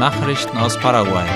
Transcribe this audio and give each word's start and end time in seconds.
Nachrichten 0.00 0.56
aus 0.56 0.76
Paraguay. 0.78 1.26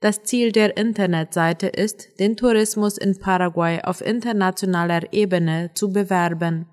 Das 0.00 0.22
Ziel 0.22 0.52
der 0.52 0.76
Internetseite 0.76 1.66
ist, 1.66 2.20
den 2.20 2.36
Tourismus 2.36 2.96
in 2.98 3.18
Paraguay 3.18 3.80
auf 3.82 4.00
internationaler 4.00 5.12
Ebene 5.12 5.70
zu 5.74 5.92
bewerben. 5.92 6.66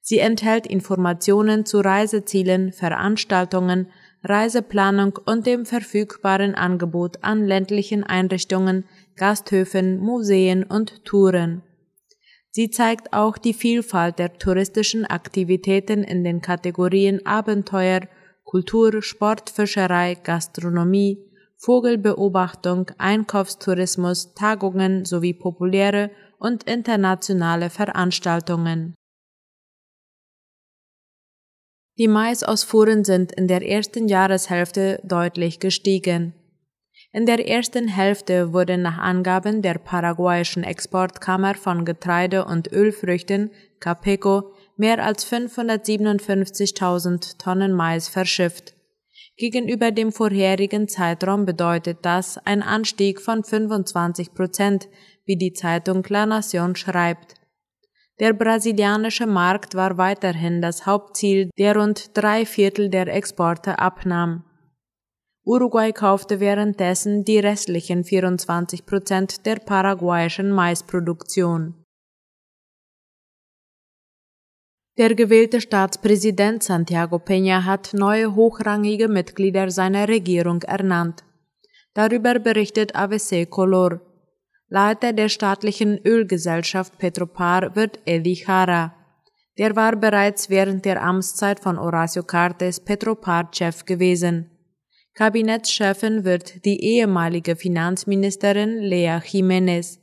Sie 0.00 0.20
enthält 0.20 0.66
Informationen 0.66 1.66
zu 1.66 1.80
Reisezielen, 1.80 2.72
Veranstaltungen, 2.72 3.88
Reiseplanung 4.24 5.18
und 5.24 5.46
dem 5.46 5.64
verfügbaren 5.64 6.54
Angebot 6.54 7.22
an 7.22 7.46
ländlichen 7.46 8.04
Einrichtungen, 8.04 8.84
Gasthöfen, 9.16 9.98
Museen 9.98 10.64
und 10.64 11.04
Touren. 11.04 11.62
Sie 12.50 12.70
zeigt 12.70 13.12
auch 13.12 13.38
die 13.38 13.54
Vielfalt 13.54 14.18
der 14.18 14.38
touristischen 14.38 15.06
Aktivitäten 15.06 16.02
in 16.02 16.24
den 16.24 16.40
Kategorien 16.40 17.24
Abenteuer, 17.24 18.00
Kultur, 18.44 19.02
Sport, 19.02 19.50
Fischerei, 19.50 20.14
Gastronomie, 20.14 21.18
Vogelbeobachtung, 21.58 22.90
Einkaufstourismus, 22.98 24.34
Tagungen 24.34 25.04
sowie 25.04 25.34
populäre 25.34 26.10
und 26.38 26.64
internationale 26.64 27.68
Veranstaltungen. 27.68 28.94
Die 31.98 32.08
Maisausfuhren 32.08 33.04
sind 33.04 33.32
in 33.32 33.48
der 33.48 33.68
ersten 33.68 34.06
Jahreshälfte 34.06 35.00
deutlich 35.02 35.58
gestiegen. 35.58 36.32
In 37.12 37.26
der 37.26 37.48
ersten 37.48 37.88
Hälfte 37.88 38.52
wurden 38.52 38.82
nach 38.82 38.98
Angaben 38.98 39.62
der 39.62 39.78
paraguayischen 39.78 40.62
Exportkammer 40.62 41.56
von 41.56 41.84
Getreide 41.84 42.44
und 42.44 42.70
Ölfrüchten 42.70 43.50
Capeco 43.80 44.52
mehr 44.76 45.04
als 45.04 45.26
557.000 45.26 47.38
Tonnen 47.38 47.72
Mais 47.72 48.08
verschifft. 48.08 48.74
Gegenüber 49.36 49.90
dem 49.90 50.12
vorherigen 50.12 50.86
Zeitraum 50.86 51.46
bedeutet 51.46 51.98
das 52.02 52.38
ein 52.38 52.62
Anstieg 52.62 53.20
von 53.20 53.42
25 53.42 54.34
Prozent, 54.34 54.88
wie 55.24 55.36
die 55.36 55.52
Zeitung 55.52 56.04
La 56.08 56.22
Nación 56.24 56.76
schreibt. 56.76 57.37
Der 58.20 58.32
brasilianische 58.32 59.26
Markt 59.26 59.76
war 59.76 59.96
weiterhin 59.96 60.60
das 60.60 60.86
Hauptziel, 60.86 61.50
der 61.56 61.76
rund 61.76 62.16
drei 62.16 62.44
Viertel 62.44 62.88
der 62.88 63.06
Exporte 63.06 63.78
abnahm. 63.78 64.44
Uruguay 65.44 65.92
kaufte 65.92 66.40
währenddessen 66.40 67.24
die 67.24 67.38
restlichen 67.38 68.04
24 68.04 68.84
Prozent 68.84 69.46
der 69.46 69.56
paraguayischen 69.56 70.50
Maisproduktion. 70.50 71.74
Der 74.98 75.14
gewählte 75.14 75.60
Staatspräsident 75.60 76.64
Santiago 76.64 77.16
Peña 77.16 77.64
hat 77.64 77.94
neue 77.94 78.34
hochrangige 78.34 79.06
Mitglieder 79.06 79.70
seiner 79.70 80.08
Regierung 80.08 80.62
ernannt. 80.62 81.22
Darüber 81.94 82.40
berichtet 82.40 82.96
ABC 82.96 83.46
Color. 83.46 84.00
Leiter 84.70 85.14
der 85.14 85.30
staatlichen 85.30 85.98
Ölgesellschaft 86.04 86.98
Petropar 86.98 87.74
wird 87.74 88.00
Eddie 88.04 88.44
Jara. 88.46 88.94
Der 89.56 89.74
war 89.76 89.96
bereits 89.96 90.50
während 90.50 90.84
der 90.84 91.02
Amtszeit 91.02 91.58
von 91.60 91.80
Horacio 91.80 92.22
Cartes 92.22 92.78
Petropar-Chef 92.78 93.86
gewesen. 93.86 94.50
Kabinettschefin 95.14 96.24
wird 96.24 96.66
die 96.66 96.80
ehemalige 96.84 97.56
Finanzministerin 97.56 98.78
Lea 98.78 99.18
Jiménez. 99.24 99.98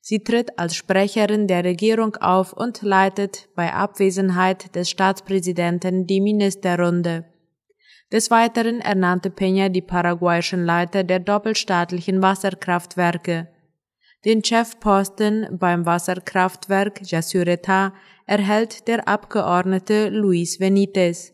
Sie 0.00 0.24
tritt 0.24 0.58
als 0.58 0.74
Sprecherin 0.74 1.46
der 1.46 1.62
Regierung 1.62 2.16
auf 2.16 2.52
und 2.52 2.82
leitet 2.82 3.48
bei 3.54 3.72
Abwesenheit 3.72 4.74
des 4.74 4.90
Staatspräsidenten 4.90 6.08
die 6.08 6.20
Ministerrunde. 6.20 7.24
Des 8.10 8.32
Weiteren 8.32 8.80
ernannte 8.80 9.30
Peña 9.30 9.68
die 9.68 9.80
paraguayischen 9.80 10.66
Leiter 10.66 11.04
der 11.04 11.20
doppelstaatlichen 11.20 12.20
Wasserkraftwerke. 12.20 13.51
Den 14.24 14.44
Chefposten 14.44 15.58
beim 15.58 15.84
Wasserkraftwerk 15.84 17.00
Jasureta 17.10 17.92
erhält 18.26 18.86
der 18.86 19.08
Abgeordnete 19.08 20.10
Luis 20.10 20.58
Benitez. 20.58 21.32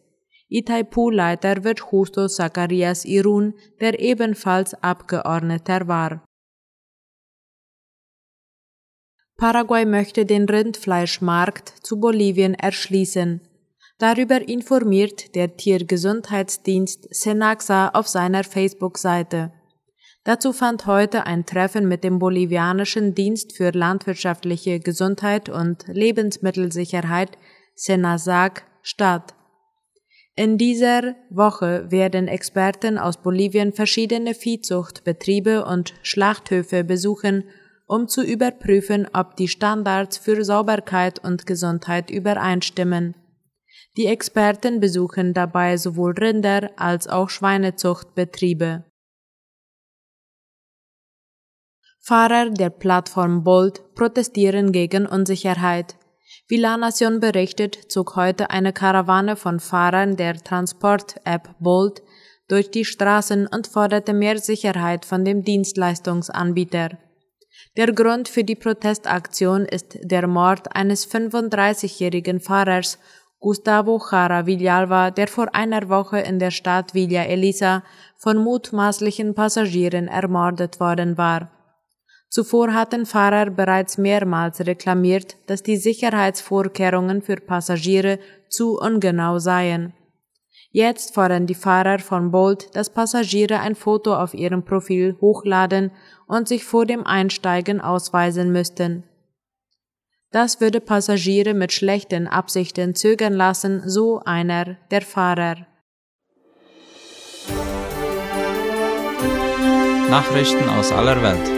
Itaipu-Leiter 0.48 1.64
wird 1.64 1.82
Justo 1.92 2.28
Zacharias 2.28 3.04
Irun, 3.04 3.52
der 3.80 4.00
ebenfalls 4.00 4.72
Abgeordneter 4.82 5.86
war. 5.86 6.24
Paraguay 9.36 9.84
möchte 9.84 10.24
den 10.24 10.48
Rindfleischmarkt 10.48 11.74
zu 11.82 12.00
Bolivien 12.00 12.54
erschließen. 12.54 13.42
Darüber 13.98 14.48
informiert 14.48 15.34
der 15.34 15.56
Tiergesundheitsdienst 15.56 17.14
Senaxa 17.14 17.90
auf 17.90 18.08
seiner 18.08 18.44
Facebook-Seite. 18.44 19.52
Dazu 20.28 20.52
fand 20.52 20.84
heute 20.84 21.24
ein 21.24 21.46
Treffen 21.46 21.88
mit 21.88 22.04
dem 22.04 22.18
bolivianischen 22.18 23.14
Dienst 23.14 23.56
für 23.56 23.70
landwirtschaftliche 23.70 24.78
Gesundheit 24.78 25.48
und 25.48 25.86
Lebensmittelsicherheit 25.88 27.38
Senasag 27.74 28.66
statt. 28.82 29.34
In 30.36 30.58
dieser 30.58 31.14
Woche 31.30 31.90
werden 31.90 32.28
Experten 32.28 32.98
aus 32.98 33.16
Bolivien 33.16 33.72
verschiedene 33.72 34.34
Viehzuchtbetriebe 34.34 35.64
und 35.64 35.94
Schlachthöfe 36.02 36.84
besuchen, 36.84 37.44
um 37.86 38.06
zu 38.06 38.22
überprüfen, 38.22 39.08
ob 39.14 39.34
die 39.36 39.48
Standards 39.48 40.18
für 40.18 40.44
Sauberkeit 40.44 41.24
und 41.24 41.46
Gesundheit 41.46 42.10
übereinstimmen. 42.10 43.14
Die 43.96 44.04
Experten 44.04 44.78
besuchen 44.78 45.32
dabei 45.32 45.78
sowohl 45.78 46.12
Rinder 46.12 46.68
als 46.76 47.08
auch 47.08 47.30
Schweinezuchtbetriebe. 47.30 48.84
Fahrer 52.08 52.48
der 52.48 52.70
Plattform 52.70 53.44
Bolt 53.44 53.94
protestieren 53.94 54.72
gegen 54.72 55.04
Unsicherheit. 55.04 55.96
Wie 56.48 56.56
La 56.56 56.78
Nation 56.78 57.20
berichtet, 57.20 57.92
zog 57.92 58.16
heute 58.16 58.48
eine 58.48 58.72
Karawane 58.72 59.36
von 59.36 59.60
Fahrern 59.60 60.16
der 60.16 60.42
Transport-App 60.42 61.50
Bolt 61.60 62.00
durch 62.48 62.70
die 62.70 62.86
Straßen 62.86 63.46
und 63.46 63.66
forderte 63.66 64.14
mehr 64.14 64.38
Sicherheit 64.38 65.04
von 65.04 65.26
dem 65.26 65.42
Dienstleistungsanbieter. 65.42 66.96
Der 67.76 67.92
Grund 67.92 68.28
für 68.30 68.42
die 68.42 68.56
Protestaktion 68.56 69.66
ist 69.66 69.98
der 70.00 70.26
Mord 70.26 70.74
eines 70.74 71.06
35-jährigen 71.12 72.40
Fahrers 72.40 72.98
Gustavo 73.38 74.00
Jara 74.10 74.46
Villalba, 74.46 75.10
der 75.10 75.28
vor 75.28 75.54
einer 75.54 75.90
Woche 75.90 76.20
in 76.20 76.38
der 76.38 76.52
Stadt 76.52 76.94
Villa 76.94 77.24
Elisa 77.24 77.82
von 78.16 78.38
mutmaßlichen 78.38 79.34
Passagieren 79.34 80.08
ermordet 80.08 80.80
worden 80.80 81.18
war. 81.18 81.50
Zuvor 82.30 82.74
hatten 82.74 83.06
Fahrer 83.06 83.50
bereits 83.50 83.96
mehrmals 83.96 84.60
reklamiert, 84.60 85.36
dass 85.46 85.62
die 85.62 85.76
Sicherheitsvorkehrungen 85.76 87.22
für 87.22 87.36
Passagiere 87.36 88.18
zu 88.48 88.78
ungenau 88.78 89.38
seien. 89.38 89.94
Jetzt 90.70 91.14
fordern 91.14 91.46
die 91.46 91.54
Fahrer 91.54 91.98
von 91.98 92.30
Bolt, 92.30 92.76
dass 92.76 92.90
Passagiere 92.90 93.60
ein 93.60 93.74
Foto 93.74 94.14
auf 94.14 94.34
ihrem 94.34 94.62
Profil 94.64 95.16
hochladen 95.20 95.90
und 96.26 96.46
sich 96.46 96.64
vor 96.64 96.84
dem 96.84 97.06
Einsteigen 97.06 97.80
ausweisen 97.80 98.52
müssten. 98.52 99.04
Das 100.30 100.60
würde 100.60 100.82
Passagiere 100.82 101.54
mit 101.54 101.72
schlechten 101.72 102.26
Absichten 102.26 102.94
zögern 102.94 103.32
lassen, 103.32 103.88
so 103.88 104.20
einer 104.26 104.76
der 104.90 105.00
Fahrer. 105.00 105.66
Nachrichten 110.10 110.68
aus 110.68 110.92
aller 110.92 111.22
Welt. 111.22 111.57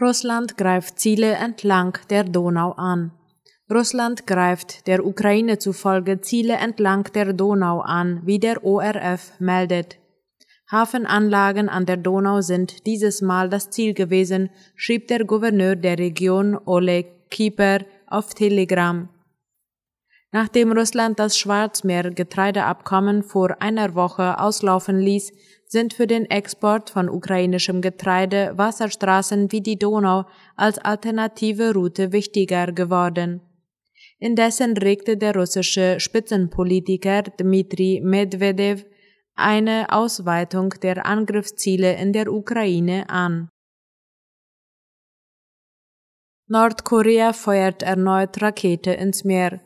Russland 0.00 0.56
greift 0.56 1.00
Ziele 1.00 1.32
entlang 1.32 1.98
der 2.08 2.22
Donau 2.22 2.72
an. 2.72 3.10
Russland 3.70 4.26
greift 4.26 4.86
der 4.86 5.04
Ukraine 5.04 5.58
zufolge 5.58 6.20
Ziele 6.20 6.54
entlang 6.54 7.04
der 7.14 7.32
Donau 7.32 7.80
an, 7.80 8.22
wie 8.24 8.38
der 8.38 8.64
ORF 8.64 9.32
meldet. 9.40 9.98
Hafenanlagen 10.70 11.68
an 11.68 11.84
der 11.84 11.96
Donau 11.96 12.42
sind 12.42 12.86
dieses 12.86 13.22
Mal 13.22 13.48
das 13.48 13.70
Ziel 13.70 13.92
gewesen, 13.94 14.50
schrieb 14.76 15.08
der 15.08 15.24
Gouverneur 15.24 15.74
der 15.74 15.98
Region 15.98 16.56
Oleg 16.64 17.30
Kieper 17.30 17.80
auf 18.06 18.34
Telegram. 18.34 19.08
Nachdem 20.30 20.72
Russland 20.72 21.18
das 21.18 21.38
Schwarzmeer-Getreideabkommen 21.38 23.22
vor 23.22 23.60
einer 23.60 23.94
Woche 23.94 24.38
auslaufen 24.38 24.98
ließ, 24.98 25.32
sind 25.68 25.92
für 25.92 26.06
den 26.06 26.24
Export 26.24 26.90
von 26.90 27.08
ukrainischem 27.10 27.82
Getreide 27.82 28.52
Wasserstraßen 28.56 29.52
wie 29.52 29.60
die 29.60 29.78
Donau 29.78 30.24
als 30.56 30.78
alternative 30.78 31.74
Route 31.74 32.10
wichtiger 32.12 32.72
geworden. 32.72 33.42
Indessen 34.18 34.76
regte 34.76 35.16
der 35.16 35.34
russische 35.34 36.00
Spitzenpolitiker 36.00 37.22
Dmitri 37.22 38.00
Medvedev 38.02 38.84
eine 39.34 39.92
Ausweitung 39.92 40.70
der 40.82 41.06
Angriffsziele 41.06 41.94
in 41.96 42.12
der 42.12 42.32
Ukraine 42.32 43.08
an. 43.08 43.50
Nordkorea 46.48 47.34
feuert 47.34 47.82
erneut 47.82 48.40
Rakete 48.40 48.92
ins 48.92 49.22
Meer. 49.22 49.60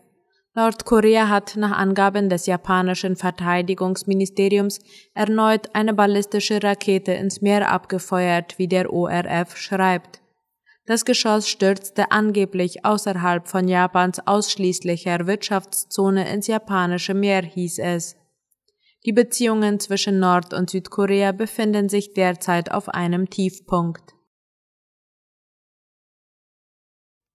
Nordkorea 0.55 1.31
hat 1.31 1.57
nach 1.57 1.73
Angaben 1.73 2.29
des 2.29 2.45
japanischen 2.45 3.17
Verteidigungsministeriums 3.17 4.81
erneut 5.15 5.75
eine 5.75 5.95
ballistische 5.95 6.63
Rakete 6.63 7.13
ins 7.13 7.41
Meer 7.41 7.71
abgefeuert, 7.71 8.59
wie 8.59 8.69
der 8.69 8.93
ORF 8.93 9.57
schreibt. 9.57 10.21
Das 10.85 11.07
Geschoss 11.07 11.49
stürzte 11.49 12.11
angeblich 12.11 12.85
außerhalb 12.85 13.49
von 13.49 13.67
Japans 13.67 14.27
ausschließlicher 14.27 15.27
Wirtschaftszone 15.27 16.29
ins 16.29 16.49
japanische 16.49 17.15
Meer, 17.15 17.43
hieß 17.43 17.79
es. 17.79 18.17
Die 19.07 19.13
Beziehungen 19.13 19.81
zwischen 19.81 20.19
Nord- 20.19 20.53
und 20.53 20.69
Südkorea 20.69 21.33
befinden 21.33 21.89
sich 21.89 22.13
derzeit 22.13 22.71
auf 22.71 22.89
einem 22.89 23.31
Tiefpunkt. 23.31 24.15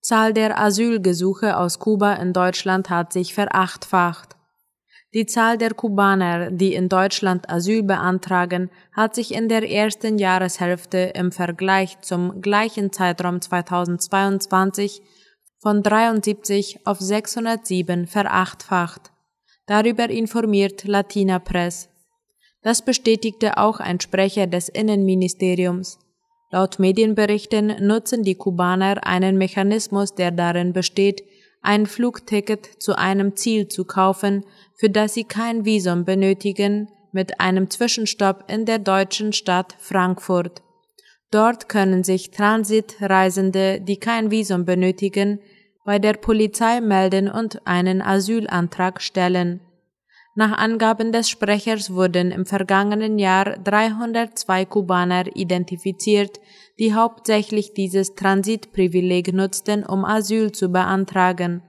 Zahl 0.08 0.32
der 0.32 0.58
Asylgesuche 0.58 1.58
aus 1.58 1.80
Kuba 1.80 2.14
in 2.14 2.32
Deutschland 2.32 2.90
hat 2.90 3.12
sich 3.12 3.34
verachtfacht. 3.34 4.38
Die 5.14 5.26
Zahl 5.26 5.58
der 5.58 5.74
Kubaner, 5.74 6.50
die 6.50 6.76
in 6.76 6.88
Deutschland 6.88 7.50
Asyl 7.50 7.84
beantragen, 7.84 8.70
hat 8.94 9.16
sich 9.16 9.34
in 9.34 9.50
der 9.50 9.70
ersten 9.70 10.18
Jahreshälfte 10.18 11.12
im 11.14 11.34
Vergleich 11.34 12.00
zum 12.00 12.42
gleichen 12.42 12.94
Zeitraum 12.94 13.42
2022 13.42 15.02
von 15.60 15.84
73 15.84 16.88
auf 16.88 17.02
607 17.02 18.08
verachtfacht. 18.08 19.12
Darüber 19.66 20.10
informiert 20.10 20.86
Latina 20.86 21.38
Press. 21.40 21.90
Das 22.62 22.82
bestätigte 22.82 23.58
auch 23.58 23.82
ein 23.82 24.00
Sprecher 24.00 24.48
des 24.48 24.70
Innenministeriums. 24.70 26.00
Laut 26.50 26.80
Medienberichten 26.80 27.86
nutzen 27.86 28.24
die 28.24 28.36
Kubaner 28.36 29.06
einen 29.06 29.38
Mechanismus, 29.38 30.16
der 30.16 30.32
darin 30.32 30.72
besteht, 30.72 31.24
ein 31.62 31.86
Flugticket 31.86 32.82
zu 32.82 32.98
einem 32.98 33.36
Ziel 33.36 33.68
zu 33.68 33.84
kaufen, 33.84 34.46
für 34.76 34.90
das 34.90 35.14
sie 35.14 35.26
kein 35.26 35.66
Visum 35.66 36.06
benötigen, 36.06 36.90
mit 37.12 37.40
einem 37.42 37.70
Zwischenstopp 37.70 38.46
in 38.48 38.66
der 38.66 38.80
deutschen 38.80 39.34
Stadt 39.34 39.76
Frankfurt. 39.80 40.62
Dort 41.32 41.68
können 41.68 42.04
sich 42.04 42.32
Transitreisende, 42.32 43.82
die 43.82 43.98
kein 43.98 44.32
Visum 44.32 44.66
benötigen, 44.66 45.40
bei 45.84 46.00
der 46.00 46.14
Polizei 46.14 46.80
melden 46.80 47.30
und 47.30 47.66
einen 47.66 48.02
Asylantrag 48.02 49.02
stellen. 49.02 49.62
Nach 50.38 50.56
Angaben 50.56 51.12
des 51.12 51.32
Sprechers 51.32 51.92
wurden 51.92 52.30
im 52.30 52.46
vergangenen 52.46 53.18
Jahr 53.18 53.58
302 53.58 54.66
Kubaner 54.66 55.36
identifiziert, 55.36 56.40
die 56.78 56.94
hauptsächlich 56.94 57.74
dieses 57.74 58.14
Transitprivileg 58.14 59.34
nutzten, 59.34 59.84
um 59.84 60.06
Asyl 60.06 60.52
zu 60.52 60.70
beantragen. 60.70 61.64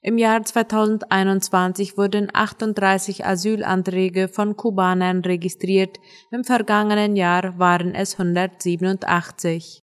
Im 0.00 0.16
Jahr 0.16 0.42
2021 0.42 1.98
wurden 1.98 2.30
38 2.32 3.26
Asylanträge 3.26 4.28
von 4.28 4.56
Kubanern 4.56 5.20
registriert, 5.20 5.98
im 6.30 6.44
vergangenen 6.44 7.14
Jahr 7.14 7.58
waren 7.58 7.94
es 7.94 8.18
187. 8.18 9.82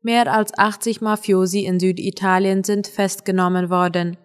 Mehr 0.00 0.32
als 0.32 0.56
80 0.56 1.02
Mafiosi 1.02 1.66
in 1.66 1.78
Süditalien 1.78 2.64
sind 2.64 2.86
festgenommen 2.86 3.68
worden. 3.68 4.16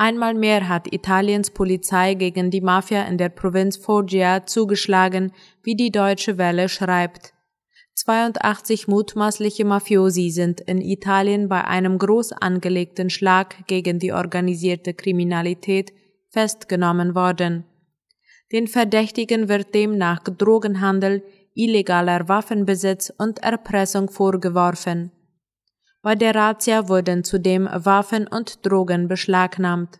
Einmal 0.00 0.34
mehr 0.34 0.68
hat 0.68 0.92
Italiens 0.92 1.50
Polizei 1.50 2.14
gegen 2.14 2.52
die 2.52 2.60
Mafia 2.60 3.02
in 3.08 3.18
der 3.18 3.30
Provinz 3.30 3.76
Foggia 3.76 4.46
zugeschlagen, 4.46 5.32
wie 5.64 5.74
die 5.74 5.90
Deutsche 5.90 6.38
Welle 6.38 6.68
schreibt. 6.68 7.34
82 7.94 8.86
mutmaßliche 8.86 9.64
Mafiosi 9.64 10.30
sind 10.30 10.60
in 10.60 10.80
Italien 10.80 11.48
bei 11.48 11.64
einem 11.64 11.98
groß 11.98 12.30
angelegten 12.30 13.10
Schlag 13.10 13.66
gegen 13.66 13.98
die 13.98 14.12
organisierte 14.12 14.94
Kriminalität 14.94 15.92
festgenommen 16.30 17.16
worden. 17.16 17.64
Den 18.52 18.68
Verdächtigen 18.68 19.48
wird 19.48 19.74
demnach 19.74 20.20
Drogenhandel, 20.20 21.24
illegaler 21.54 22.28
Waffenbesitz 22.28 23.12
und 23.18 23.40
Erpressung 23.40 24.08
vorgeworfen. 24.08 25.10
Bei 26.00 26.14
der 26.14 26.34
Razzia 26.34 26.88
wurden 26.88 27.24
zudem 27.24 27.68
Waffen 27.72 28.26
und 28.28 28.64
Drogen 28.64 29.08
beschlagnahmt. 29.08 29.98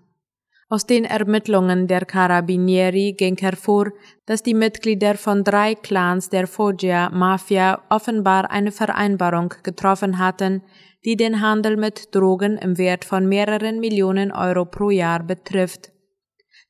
Aus 0.70 0.86
den 0.86 1.04
Ermittlungen 1.04 1.86
der 1.86 2.04
Carabinieri 2.04 3.14
ging 3.14 3.36
hervor, 3.38 3.90
dass 4.26 4.42
die 4.42 4.54
Mitglieder 4.54 5.16
von 5.16 5.42
drei 5.42 5.74
Clans 5.74 6.28
der 6.28 6.46
Foggia 6.46 7.08
Mafia 7.10 7.82
offenbar 7.88 8.50
eine 8.50 8.70
Vereinbarung 8.70 9.54
getroffen 9.62 10.18
hatten, 10.18 10.62
die 11.04 11.16
den 11.16 11.40
Handel 11.40 11.76
mit 11.76 12.14
Drogen 12.14 12.58
im 12.58 12.76
Wert 12.76 13.04
von 13.04 13.26
mehreren 13.26 13.80
Millionen 13.80 14.30
Euro 14.30 14.66
pro 14.66 14.90
Jahr 14.90 15.22
betrifft. 15.22 15.90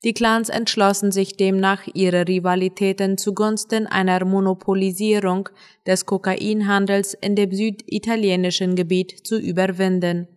Die 0.05 0.15
Clans 0.15 0.49
entschlossen 0.49 1.11
sich 1.11 1.37
demnach, 1.37 1.83
ihre 1.93 2.29
Rivalitäten 2.29 3.19
zugunsten 3.19 3.87
einer 3.89 4.25
Monopolisierung 4.25 5.49
des 5.87 6.07
Kokainhandels 6.07 7.15
in 7.15 7.35
dem 7.35 7.53
süditalienischen 7.53 8.77
Gebiet 8.77 9.27
zu 9.27 9.39
überwinden. 9.39 10.29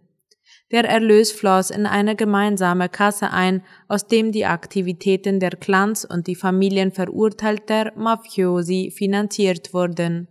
Der 0.71 0.85
Erlös 0.85 1.31
floss 1.31 1.69
in 1.69 1.85
eine 1.85 2.15
gemeinsame 2.15 2.89
Kasse 2.89 3.31
ein, 3.31 3.63
aus 3.87 4.07
dem 4.07 4.31
die 4.31 4.45
Aktivitäten 4.45 5.39
der 5.39 5.51
Clans 5.51 6.05
und 6.05 6.27
die 6.27 6.35
Familien 6.35 6.91
verurteilter 6.91 7.91
Mafiosi 7.95 8.91
finanziert 8.95 9.73
wurden. 9.73 10.27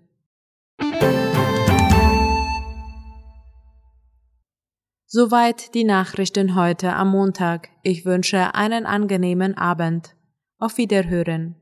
Soweit 5.13 5.75
die 5.75 5.83
Nachrichten 5.83 6.55
heute 6.55 6.93
am 6.93 7.11
Montag. 7.11 7.71
Ich 7.83 8.05
wünsche 8.05 8.55
einen 8.55 8.87
angenehmen 8.87 9.59
Abend. 9.59 10.15
Auf 10.61 10.79
Wiederhören. 10.79 11.57